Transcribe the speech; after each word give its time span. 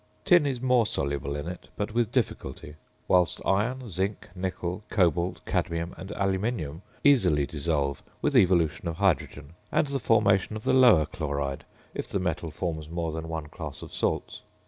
Tin 0.25 0.47
is 0.47 0.59
more 0.59 0.87
soluble 0.87 1.35
in 1.35 1.47
it, 1.47 1.67
but 1.77 1.93
with 1.93 2.11
difficulty; 2.11 2.73
whilst 3.07 3.39
iron, 3.45 3.87
zinc, 3.87 4.29
nickel, 4.33 4.81
cobalt, 4.89 5.45
cadmium, 5.45 5.93
and 5.95 6.09
aluminium 6.15 6.81
easily 7.03 7.45
dissolve 7.45 8.01
with 8.19 8.35
evolution 8.35 8.87
of 8.87 8.95
hydrogen 8.95 9.53
and 9.71 9.85
the 9.89 9.99
formation 9.99 10.55
of 10.55 10.63
the 10.63 10.73
lower 10.73 11.05
chloride 11.05 11.65
if 11.93 12.07
the 12.07 12.17
metal 12.19 12.49
forms 12.49 12.89
more 12.89 13.11
than 13.11 13.29
one 13.29 13.45
class 13.45 13.83
of 13.83 13.93
salts. 13.93 14.41